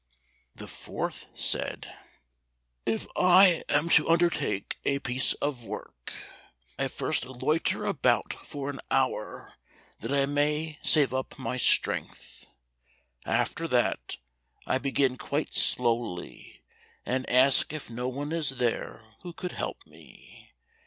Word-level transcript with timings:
The 0.55 0.67
fourth 0.67 1.27
said, 1.35 1.93
"If 2.87 3.05
I 3.15 3.63
am 3.69 3.87
to 3.89 4.09
undertake 4.09 4.79
a 4.83 4.97
piece 4.97 5.35
of 5.35 5.63
work, 5.63 6.11
I 6.79 6.87
first 6.87 7.23
loiter 7.23 7.85
about 7.85 8.33
for 8.43 8.71
an 8.71 8.79
hour 8.89 9.53
that 9.99 10.11
I 10.11 10.25
may 10.25 10.79
save 10.81 11.13
up 11.13 11.37
my 11.37 11.57
strength. 11.57 12.47
After 13.27 13.67
that 13.67 14.17
I 14.65 14.79
begin 14.79 15.17
quite 15.17 15.53
slowly, 15.53 16.63
and 17.05 17.29
ask 17.29 17.71
if 17.71 17.87
no 17.91 18.07
one 18.07 18.31
is 18.31 18.55
there 18.55 19.03
who 19.21 19.33
could 19.33 19.51
help 19.51 19.85
me. 19.85 20.49